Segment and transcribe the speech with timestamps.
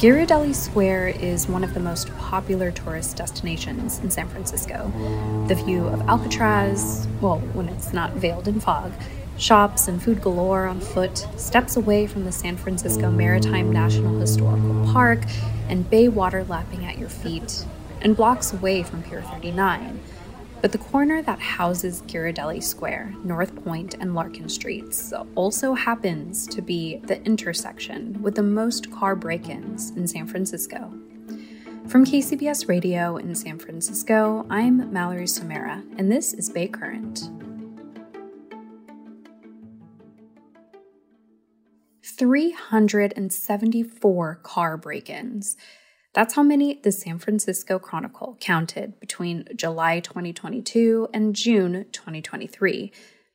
[0.00, 4.90] Ghirardelli Square is one of the most popular tourist destinations in San Francisco.
[5.46, 8.94] The view of Alcatraz, well, when it's not veiled in fog,
[9.36, 14.90] shops and food galore on foot, steps away from the San Francisco Maritime National Historical
[14.90, 15.20] Park,
[15.68, 17.66] and bay water lapping at your feet,
[18.00, 20.00] and blocks away from Pier 39.
[20.60, 26.60] But the corner that houses Ghirardelli Square, North Point, and Larkin Streets also happens to
[26.60, 30.92] be the intersection with the most car break ins in San Francisco.
[31.88, 37.30] From KCBS Radio in San Francisco, I'm Mallory Samara, and this is Bay Current.
[42.02, 45.56] 374 car break ins.
[46.12, 52.90] That's how many the San Francisco Chronicle counted between July 2022 and June 2023,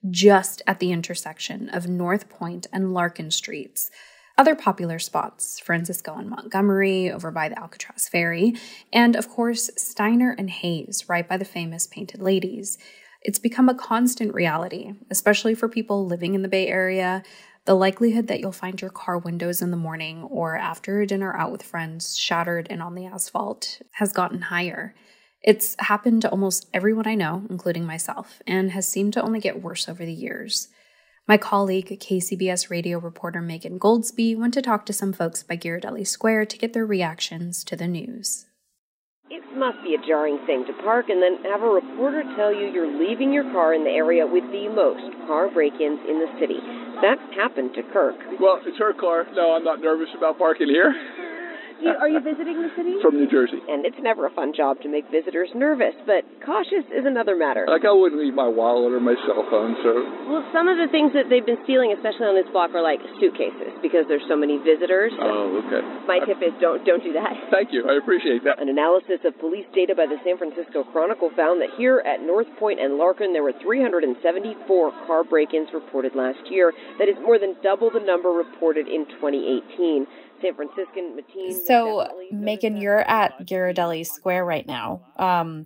[0.09, 3.89] just at the intersection of North Point and Larkin Streets.
[4.37, 8.55] Other popular spots, Francisco and Montgomery, over by the Alcatraz Ferry,
[8.91, 12.77] and of course, Steiner and Hayes, right by the famous Painted Ladies.
[13.21, 17.23] It's become a constant reality, especially for people living in the Bay Area,
[17.65, 21.35] the likelihood that you'll find your car windows in the morning or after a dinner
[21.35, 24.93] out with friends shattered and on the asphalt has gotten higher.
[25.41, 29.61] It's happened to almost everyone I know, including myself, and has seemed to only get
[29.61, 30.69] worse over the years.
[31.27, 36.05] My colleague, KCBS radio reporter Megan Goldsby, went to talk to some folks by Ghirardelli
[36.05, 38.45] Square to get their reactions to the news.
[39.31, 42.67] It must be a jarring thing to park and then have a reporter tell you
[42.67, 46.29] you're leaving your car in the area with the most car break ins in the
[46.39, 46.84] city.
[47.01, 48.15] That happened to Kirk.
[48.39, 49.25] Well, it's her car.
[49.33, 50.93] No, I'm not nervous about parking here.
[51.81, 52.95] You, are you visiting the city?
[53.01, 53.59] From New Jersey.
[53.67, 57.65] And it's never a fun job to make visitors nervous, but cautious is another matter.
[57.67, 59.91] Like, I wouldn't leave my wallet or my cell phone, so.
[60.29, 63.01] Well, some of the things that they've been stealing, especially on this block, are like
[63.19, 65.11] suitcases because there's so many visitors.
[65.17, 65.81] Oh, okay.
[66.05, 67.33] My tip is don't don't do that.
[67.49, 67.83] Thank you.
[67.89, 68.61] I appreciate that.
[68.61, 72.47] An analysis of police data by the San Francisco Chronicle found that here at North
[72.61, 74.13] Point and Larkin, there were 374
[75.09, 76.71] car break-ins reported last year.
[77.01, 80.07] That is more than double the number reported in 2018.
[80.41, 81.53] San Franciscan Mateen.
[81.65, 85.01] So, Megan, you're at Ghirardelli Square right now.
[85.17, 85.65] Um,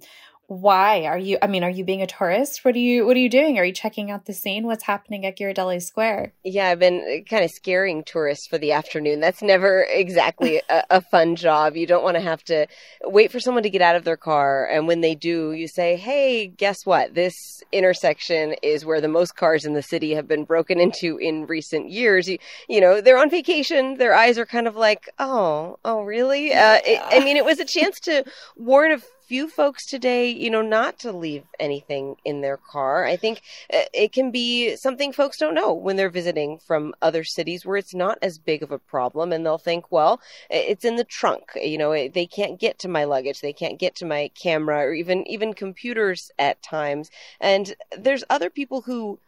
[0.49, 1.37] why are you?
[1.43, 2.65] I mean, are you being a tourist?
[2.65, 3.05] What are you?
[3.05, 3.59] What are you doing?
[3.59, 4.65] Are you checking out the scene?
[4.65, 6.33] What's happening at Ghirardelli Square?
[6.43, 9.19] Yeah, I've been kind of scaring tourists for the afternoon.
[9.19, 11.75] That's never exactly a, a fun job.
[11.75, 12.65] You don't want to have to
[13.03, 15.95] wait for someone to get out of their car, and when they do, you say,
[15.95, 17.13] "Hey, guess what?
[17.13, 17.35] This
[17.71, 21.91] intersection is where the most cars in the city have been broken into in recent
[21.91, 23.97] years." You, you know, they're on vacation.
[23.99, 27.59] Their eyes are kind of like, "Oh, oh, really?" Uh, it, I mean, it was
[27.59, 28.23] a chance to
[28.57, 33.05] warn a few folks today, you know, not to leave anything in their car.
[33.05, 37.23] I think uh, it can be something folks don't know when they're visiting from other
[37.23, 40.19] cities where it's not as big of a problem and they'll think, well,
[40.49, 41.51] it's in the trunk.
[41.55, 44.93] You know, they can't get to my luggage, they can't get to my camera or
[44.93, 47.11] even even computers at times.
[47.39, 49.19] And there's other people who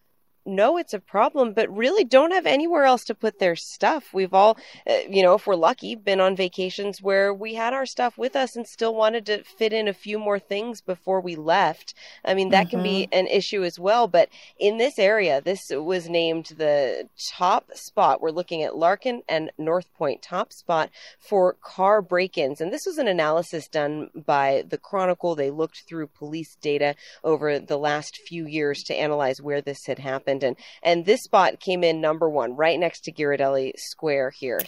[0.46, 4.14] know it's a problem, but really don't have anywhere else to put their stuff.
[4.14, 4.58] We've all,
[4.90, 8.36] uh, you know, if we're lucky, been on vacations where we had our stuff with
[8.36, 11.94] us and still wanted to fit in a few more things before we left.
[12.26, 12.70] I mean, that mm-hmm.
[12.70, 13.20] can be mm-hmm.
[13.20, 14.08] an issue as well.
[14.08, 14.30] But
[14.60, 17.08] in this area, this was named the
[17.38, 18.22] top spot.
[18.22, 20.90] We're looking at Larkin and North Point, top spot
[21.20, 22.62] for car break ins.
[22.62, 25.36] And this was an analysis done by the Chronicle.
[25.36, 30.00] They looked through police data over the last few years to analyze where this had
[30.00, 30.41] happened
[30.84, 34.62] and this spot came in number one, right next to Ghirardelli Square here.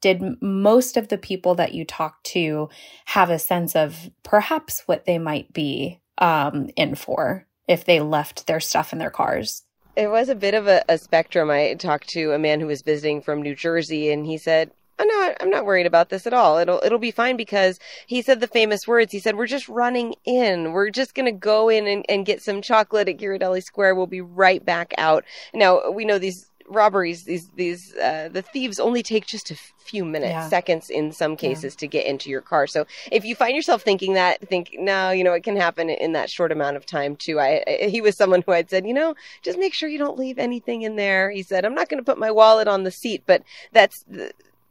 [0.00, 2.68] did most of the people that you talked to
[3.06, 8.46] have a sense of perhaps what they might be um, in for if they left
[8.46, 9.62] their stuff in their cars?
[9.94, 11.50] It was a bit of a, a spectrum.
[11.50, 15.08] I talked to a man who was visiting from New Jersey, and he said, I'm
[15.08, 16.58] not I'm not worried about this at all.
[16.58, 19.12] It'll it'll be fine because he said the famous words.
[19.12, 20.72] He said, We're just running in.
[20.72, 23.94] We're just gonna go in and, and get some chocolate at Ghirardelli Square.
[23.94, 25.24] We'll be right back out.
[25.54, 30.04] Now we know these robberies these these uh, the thieves only take just a few
[30.04, 30.48] minutes yeah.
[30.48, 31.78] seconds in some cases yeah.
[31.78, 35.24] to get into your car so if you find yourself thinking that think no you
[35.24, 38.16] know it can happen in that short amount of time too I, I he was
[38.16, 41.30] someone who had said you know just make sure you don't leave anything in there
[41.30, 43.42] he said i'm not going to put my wallet on the seat but
[43.72, 44.04] that's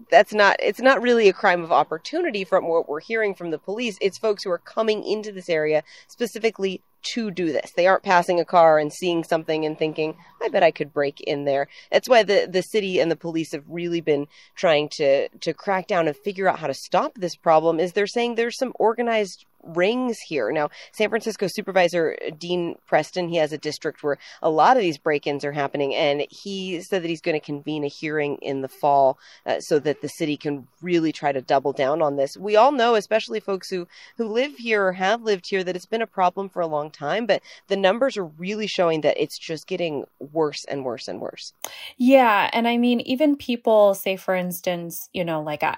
[0.09, 3.57] that's not it's not really a crime of opportunity from what we're hearing from the
[3.57, 7.71] police it's folks who are coming into this area specifically to do this.
[7.71, 11.19] They aren't passing a car and seeing something and thinking, I bet I could break
[11.21, 11.67] in there.
[11.91, 15.87] That's why the, the city and the police have really been trying to, to crack
[15.87, 19.45] down and figure out how to stop this problem is they're saying there's some organized
[19.63, 20.51] rings here.
[20.51, 24.97] Now, San Francisco Supervisor Dean Preston, he has a district where a lot of these
[24.97, 28.67] break-ins are happening, and he said that he's going to convene a hearing in the
[28.67, 32.37] fall uh, so that the city can really try to double down on this.
[32.37, 33.87] We all know, especially folks who
[34.17, 36.89] who live here or have lived here, that it's been a problem for a long
[36.91, 41.21] time, but the numbers are really showing that it's just getting worse and worse and
[41.21, 41.53] worse.
[41.97, 45.75] Yeah, and I mean, even people say, for instance, you know, like uh,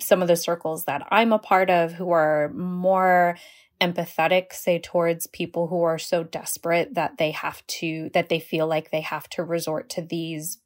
[0.00, 3.36] some of the circles that I'm a part of who are more
[3.80, 8.66] empathetic say towards people who are so desperate that they have to that they feel
[8.66, 10.58] like they have to resort to these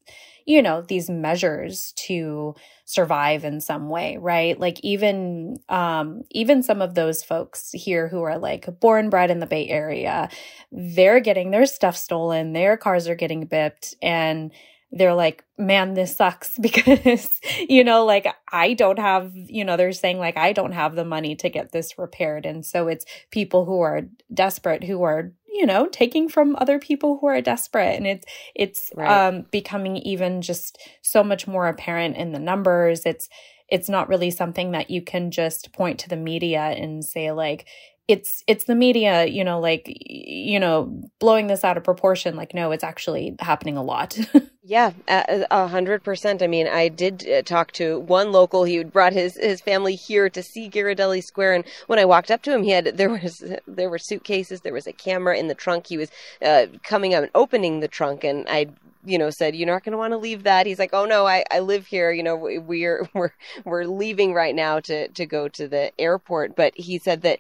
[0.47, 2.55] you know these measures to
[2.87, 4.59] survive in some way right?
[4.59, 9.41] Like even um even some of those folks here who are like born bred in
[9.41, 10.31] the bay area
[10.71, 14.53] they're getting their stuff stolen their cars are getting bipped and
[14.93, 19.93] they're like, man, this sucks because, you know, like I don't have, you know, they're
[19.93, 22.47] saying like, I don't have the money to get this repaired.
[22.47, 24.03] And so it's people who are
[24.33, 27.97] desperate who are, you know, taking from other people who are desperate.
[27.97, 29.29] And it's, it's, right.
[29.29, 33.07] um, becoming even just so much more apparent in the numbers.
[33.07, 33.29] It's,
[33.69, 37.67] it's not really something that you can just point to the media and say like
[38.13, 42.53] it's it's the media you know like you know blowing this out of proportion like
[42.53, 44.19] no it's actually happening a lot.
[44.65, 46.41] Yeah a hundred percent.
[46.41, 50.31] I mean i did uh, talk to one local he brought his his family here
[50.31, 53.43] to see Ghirardelli square and when i walked up to him he had there was
[53.67, 55.89] there were suitcases there was a camera in the trunk.
[55.89, 56.11] He was
[56.41, 58.69] uh, coming up and opening the trunk and i
[59.05, 60.67] you know, said, you're not going to want to leave that.
[60.67, 62.13] He's like, oh no, I, I live here.
[62.13, 63.33] You know, we're, we're,
[63.65, 66.55] we're leaving right now to, to go to the airport.
[66.57, 67.39] But he said that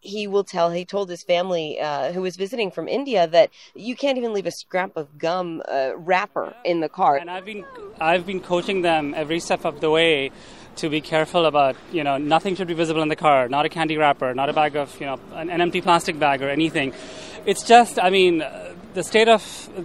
[0.00, 3.96] he will tell, he told his family, uh, who was visiting from India that you
[3.96, 7.16] can't even leave a scrap of gum, uh, wrapper in the car.
[7.16, 7.64] And I've been,
[8.00, 10.30] I've been coaching them every step of the way
[10.76, 13.68] to be careful about, you know, nothing should be visible in the car, not a
[13.68, 16.94] candy wrapper, not a bag of, you know, an, an empty plastic bag or anything.
[17.44, 18.42] It's just, I mean,
[18.94, 19.42] the state of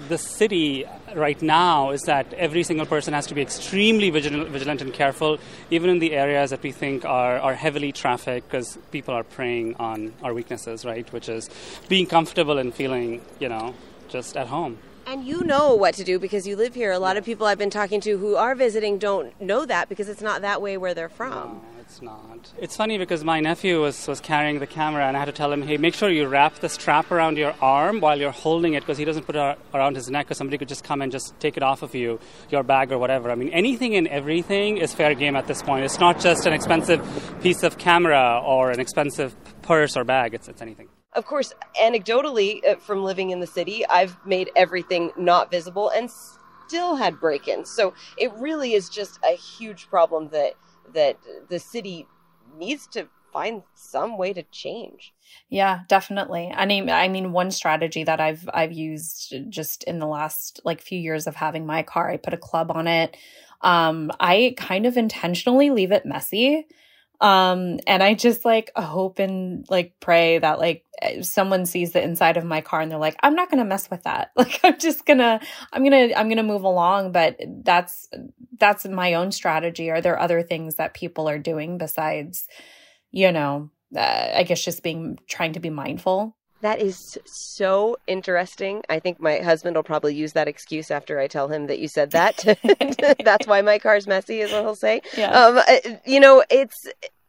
[0.09, 4.81] the city right now is that every single person has to be extremely vigilant, vigilant
[4.81, 5.39] and careful,
[5.71, 9.75] even in the areas that we think are, are heavily trafficked, because people are preying
[9.75, 11.11] on our weaknesses, right?
[11.13, 11.49] Which is
[11.87, 13.73] being comfortable and feeling, you know,
[14.09, 14.77] just at home.
[15.05, 16.91] And you know what to do because you live here.
[16.91, 20.09] A lot of people I've been talking to who are visiting don't know that because
[20.09, 21.31] it's not that way where they're from.
[21.31, 22.51] No, it's not.
[22.57, 25.53] It's funny because my nephew was, was carrying the camera and I had to tell
[25.53, 28.81] him, hey, make sure you wrap the strap around your arm while you're holding it
[28.81, 31.33] because he doesn't put it around his neck because somebody could just come and just
[31.39, 32.19] take it off of you,
[32.49, 33.31] your bag or whatever.
[33.31, 35.85] I mean, anything and everything is fair game at this point.
[35.85, 37.01] It's not just an expensive
[37.41, 42.63] piece of camera or an expensive purse or bag, it's, it's anything of course, anecdotally,
[42.63, 46.11] uh, from living in the city, I've made everything not visible and
[46.67, 47.71] still had break-ins.
[47.71, 50.53] So it really is just a huge problem that
[50.93, 51.17] that
[51.49, 52.07] the city
[52.57, 55.13] needs to find some way to change.
[55.49, 56.51] Yeah, definitely.
[56.55, 60.81] I mean, I mean, one strategy that I've I've used just in the last like
[60.81, 63.15] few years of having my car, I put a club on it.
[63.61, 66.67] Um, I kind of intentionally leave it messy
[67.19, 70.85] um, and I just like hope and like pray that like
[71.21, 73.89] someone sees the inside of my car and they're like, I'm not going to mess
[73.89, 74.31] with that.
[74.37, 75.39] Like, I'm just gonna,
[75.73, 77.11] I'm gonna, I'm gonna move along.
[77.11, 78.07] But that's,
[78.59, 79.89] that's my own strategy.
[79.89, 82.47] Are there other things that people are doing besides,
[83.11, 86.36] you know, uh, I guess just being, trying to be mindful?
[86.61, 88.81] That is so interesting.
[88.89, 91.87] I think my husband will probably use that excuse after I tell him that you
[91.87, 92.37] said that.
[93.23, 95.01] That's why my car's messy, is what he'll say.
[95.15, 95.31] Yeah.
[95.31, 96.87] Um, uh, you know, it's.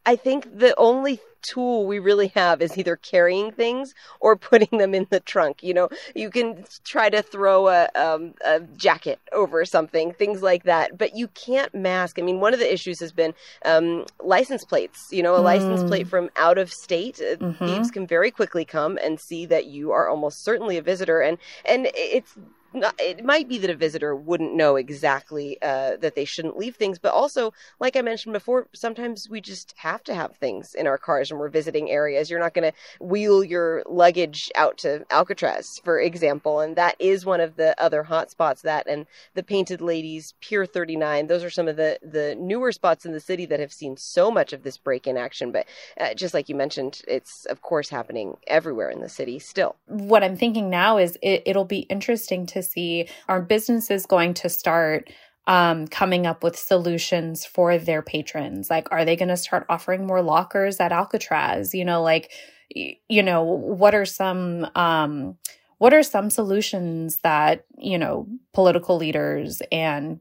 [0.09, 4.95] I think the only tool we really have is either carrying things or putting them
[4.95, 5.61] in the trunk.
[5.61, 10.63] You know, you can try to throw a, um, a jacket over something, things like
[10.63, 12.17] that, but you can't mask.
[12.17, 13.35] I mean, one of the issues has been
[13.65, 14.97] um, license plates.
[15.11, 15.43] You know, a mm.
[15.43, 16.09] license plate mm.
[16.09, 17.21] from out of state.
[17.21, 17.63] Uh, mm-hmm.
[17.63, 21.37] Thieves can very quickly come and see that you are almost certainly a visitor, and
[21.65, 22.35] and it's
[22.73, 26.99] it might be that a visitor wouldn't know exactly uh, that they shouldn't leave things,
[26.99, 30.97] but also, like I mentioned before, sometimes we just have to have things in our
[30.97, 32.29] cars when we're visiting areas.
[32.29, 37.25] You're not going to wheel your luggage out to Alcatraz, for example, and that is
[37.25, 38.61] one of the other hot spots.
[38.61, 43.05] That and the Painted Ladies, Pier 39, those are some of the the newer spots
[43.05, 45.51] in the city that have seen so much of this break-in action.
[45.51, 45.65] But
[45.99, 49.75] uh, just like you mentioned, it's of course happening everywhere in the city still.
[49.87, 54.49] What I'm thinking now is it, it'll be interesting to see are businesses going to
[54.49, 55.09] start
[55.47, 58.69] um, coming up with solutions for their patrons?
[58.69, 61.73] Like, are they going to start offering more lockers at Alcatraz?
[61.73, 62.31] You know, like,
[62.69, 65.37] you know, what are some, um,
[65.79, 70.19] what are some solutions that, you know, political leaders and,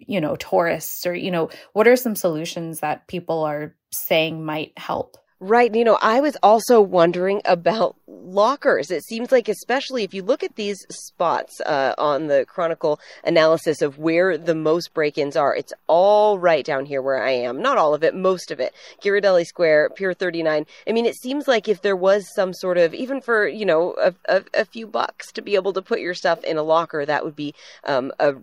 [0.00, 4.76] you know, tourists or, you know, what are some solutions that people are saying might
[4.76, 5.16] help?
[5.40, 5.72] Right.
[5.72, 8.90] You know, I was also wondering about lockers.
[8.90, 13.80] It seems like, especially if you look at these spots uh, on the Chronicle analysis
[13.80, 17.62] of where the most break ins are, it's all right down here where I am.
[17.62, 18.74] Not all of it, most of it.
[19.00, 20.66] Ghirardelli Square, Pier 39.
[20.88, 23.94] I mean, it seems like if there was some sort of, even for, you know,
[24.02, 27.06] a, a, a few bucks to be able to put your stuff in a locker,
[27.06, 27.54] that would be
[27.84, 28.34] um, a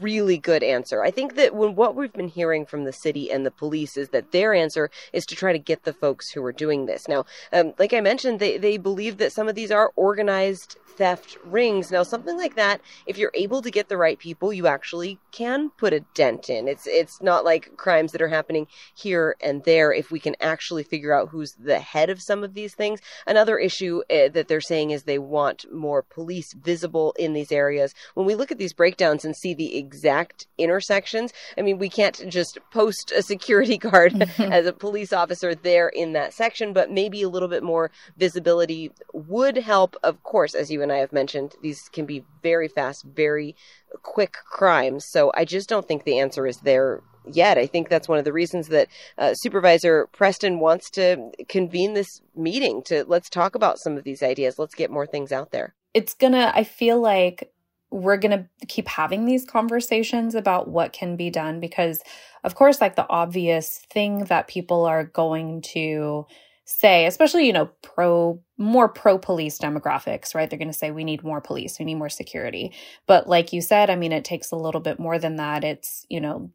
[0.00, 1.02] really good answer.
[1.02, 4.10] I think that when what we've been hearing from the city and the police is
[4.10, 7.08] that their answer is to try to get the folks who are doing this.
[7.08, 11.36] Now, um, like I mentioned, they, they believe that some of these are organized theft
[11.44, 11.90] rings.
[11.90, 15.70] Now, something like that, if you're able to get the right people, you actually can
[15.70, 16.68] put a dent in.
[16.68, 19.92] It's it's not like crimes that are happening here and there.
[19.92, 23.58] If we can actually figure out who's the head of some of these things, another
[23.58, 27.94] issue uh, that they're saying is they want more police visible in these areas.
[28.14, 32.28] When we look at these breakdowns and see the exact intersections, I mean, we can't
[32.28, 37.22] just post a security guard as a police officer there in that section, but maybe
[37.22, 39.96] a little bit more visibility would help.
[40.02, 43.56] Of course, as you and I have mentioned, these can be very fast, very
[44.02, 45.06] quick crimes.
[45.08, 47.58] So I just don't think the answer is there yet.
[47.58, 48.88] I think that's one of the reasons that
[49.18, 54.22] uh, Supervisor Preston wants to convene this meeting to let's talk about some of these
[54.22, 54.58] ideas.
[54.58, 55.74] Let's get more things out there.
[55.92, 57.52] It's gonna, I feel like
[57.94, 62.02] we're going to keep having these conversations about what can be done because,
[62.42, 66.26] of course, like the obvious thing that people are going to
[66.64, 70.50] say, especially, you know, pro, more pro police demographics, right?
[70.50, 72.72] They're going to say, we need more police, we need more security.
[73.06, 75.62] But like you said, I mean, it takes a little bit more than that.
[75.62, 76.50] It's, you know,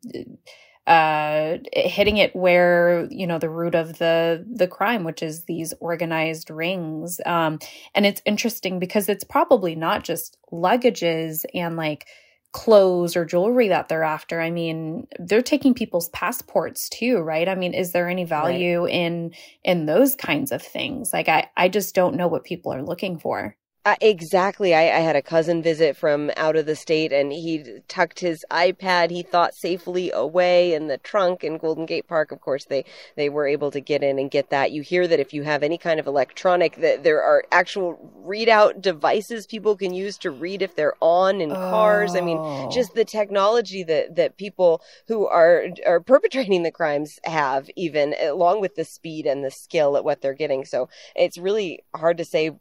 [0.90, 5.72] uh, hitting it where you know the root of the the crime, which is these
[5.80, 7.22] organized rings.
[7.28, 7.60] Um,
[7.94, 12.08] and it's interesting because it's probably not just luggages and like
[12.54, 14.42] clothes or jewelry that they're after.
[14.42, 17.48] I mean, they're taking people's passports too, right?
[17.48, 18.94] I mean, is there any value right.
[18.94, 21.14] in in those kinds of things?
[21.14, 23.56] Like I I just don't know what people are looking for.
[23.90, 24.76] Uh, exactly.
[24.76, 28.46] I, I, had a cousin visit from out of the state, and he tucked his
[28.52, 32.32] iPad he thought safely away in the trunk in Golden Gate Park.
[32.32, 34.72] Of course, they they were able to get in and get that.
[34.72, 38.80] You hear that if you have any kind of electronic, that there are actual readout
[38.80, 42.16] devices people can use to read if they're on in cars.
[42.16, 42.70] I mean, oh.
[42.72, 48.62] just the technology that that people who are are perpetrating the crimes have, even along
[48.62, 50.64] with the speed and the skill at what they're getting.
[50.64, 52.52] So it's really hard to say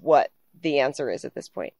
[0.00, 0.30] what
[0.62, 1.72] the answer is at this point.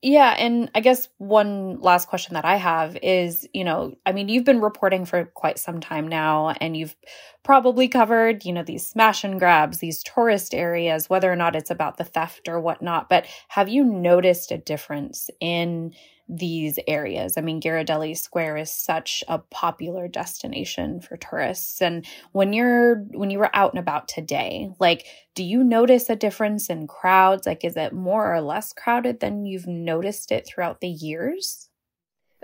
[0.00, 0.36] Yeah.
[0.38, 4.44] And I guess one last question that I have is, you know, I mean, you've
[4.44, 6.94] been reporting for quite some time now, and you've
[7.42, 11.70] probably covered, you know, these smash and grabs, these tourist areas, whether or not it's
[11.70, 13.08] about the theft or whatnot.
[13.08, 15.94] But have you noticed a difference in
[16.28, 17.34] these areas.
[17.36, 21.80] I mean, Ghirardelli Square is such a popular destination for tourists.
[21.80, 26.16] And when you're when you were out and about today, like do you notice a
[26.16, 27.46] difference in crowds?
[27.46, 31.68] Like is it more or less crowded than you've noticed it throughout the years?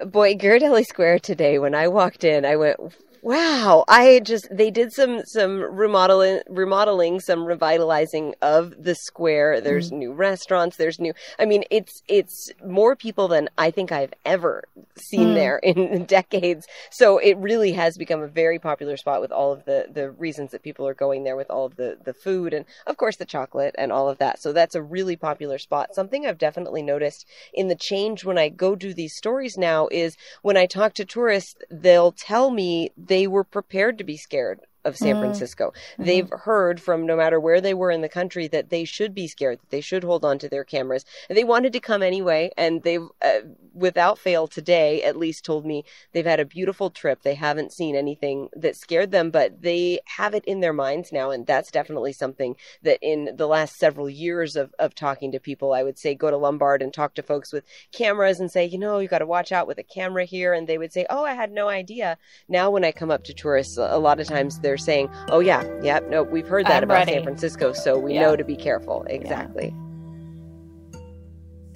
[0.05, 2.81] Boy, Ghirardelli Square today, when I walked in, I went,
[3.25, 9.63] Wow, I just they did some some remodeling remodeling some revitalizing of the square.
[9.63, 9.97] There's mm.
[9.97, 14.65] new restaurants, there's new I mean it's it's more people than I think I've ever
[14.99, 15.35] seen mm.
[15.37, 16.67] there in decades.
[16.91, 20.51] So it really has become a very popular spot with all of the the reasons
[20.51, 23.25] that people are going there with all of the the food and of course the
[23.25, 24.43] chocolate and all of that.
[24.43, 25.95] So that's a really popular spot.
[25.95, 30.15] Something I've definitely noticed in the change when I go do these stories now is
[30.43, 34.97] when I talk to tourists, they'll tell me they were prepared to be scared of
[34.97, 35.21] San Mm.
[35.21, 35.73] Francisco.
[35.99, 36.05] Mhm.
[36.05, 39.27] They've heard from no matter where they were in the country that they should be
[39.27, 41.05] scared, that they should hold on to their cameras.
[41.29, 43.41] And they wanted to come anyway, and they've, uh,
[43.73, 47.23] without fail today, at least told me they've had a beautiful trip.
[47.23, 51.31] They haven't seen anything that scared them, but they have it in their minds now.
[51.31, 55.73] And that's definitely something that in the last several years of, of talking to people,
[55.73, 58.79] I would say go to Lombard and talk to folks with cameras and say, you
[58.79, 60.53] know, you got to watch out with a camera here.
[60.53, 62.19] And they would say, oh, I had no idea.
[62.49, 65.65] Now, when I come up to tourists, a lot of times they're saying, oh, yeah,
[65.83, 67.23] yeah, no, we've heard that I'm about San.
[67.23, 67.73] Francisco.
[67.73, 68.23] So we Yeah.
[68.23, 69.05] know to be careful.
[69.09, 69.75] Exactly.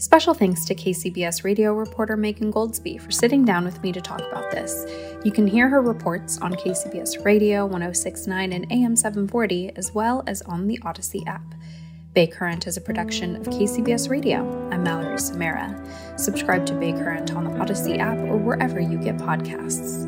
[0.01, 4.21] Special thanks to KCBS radio reporter Megan Goldsby for sitting down with me to talk
[4.21, 4.87] about this.
[5.25, 10.41] You can hear her reports on KCBS Radio 1069 and AM 740, as well as
[10.43, 11.43] on the Audacy app.
[12.15, 14.39] Bay Current is a production of KCBS Radio.
[14.71, 15.85] I'm Mallory Samara.
[16.17, 20.08] Subscribe to Bay Current on the Audacy app or wherever you get podcasts.